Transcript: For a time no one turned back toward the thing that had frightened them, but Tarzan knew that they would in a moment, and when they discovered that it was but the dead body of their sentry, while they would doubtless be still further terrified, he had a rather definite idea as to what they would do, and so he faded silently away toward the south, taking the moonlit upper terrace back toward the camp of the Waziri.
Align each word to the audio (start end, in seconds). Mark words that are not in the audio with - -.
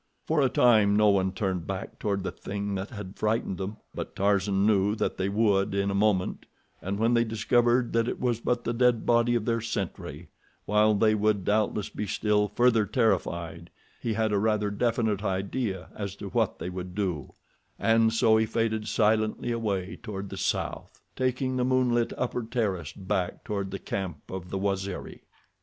For 0.25 0.41
a 0.41 0.49
time 0.49 0.95
no 0.95 1.09
one 1.09 1.31
turned 1.31 1.67
back 1.67 1.99
toward 1.99 2.23
the 2.23 2.31
thing 2.31 2.73
that 2.73 2.89
had 2.89 3.19
frightened 3.19 3.59
them, 3.59 3.77
but 3.93 4.15
Tarzan 4.15 4.65
knew 4.65 4.95
that 4.95 5.17
they 5.17 5.29
would 5.29 5.75
in 5.75 5.91
a 5.91 5.93
moment, 5.93 6.47
and 6.81 6.97
when 6.97 7.13
they 7.13 7.23
discovered 7.23 7.93
that 7.93 8.07
it 8.07 8.19
was 8.19 8.39
but 8.39 8.63
the 8.63 8.73
dead 8.73 9.05
body 9.05 9.35
of 9.35 9.45
their 9.45 9.61
sentry, 9.61 10.29
while 10.65 10.95
they 10.95 11.13
would 11.13 11.45
doubtless 11.45 11.89
be 11.89 12.07
still 12.07 12.47
further 12.47 12.83
terrified, 12.87 13.69
he 13.99 14.13
had 14.13 14.31
a 14.31 14.39
rather 14.39 14.71
definite 14.71 15.23
idea 15.23 15.89
as 15.95 16.15
to 16.15 16.29
what 16.29 16.57
they 16.57 16.71
would 16.71 16.95
do, 16.95 17.35
and 17.77 18.11
so 18.11 18.37
he 18.37 18.47
faded 18.47 18.87
silently 18.87 19.51
away 19.51 19.97
toward 20.01 20.29
the 20.29 20.35
south, 20.35 20.99
taking 21.15 21.57
the 21.57 21.63
moonlit 21.63 22.11
upper 22.17 22.41
terrace 22.41 22.91
back 22.91 23.43
toward 23.43 23.69
the 23.69 23.77
camp 23.77 24.17
of 24.31 24.49
the 24.49 24.57
Waziri. 24.57 25.21